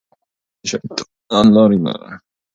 [0.59, 1.79] د شیطان لارې.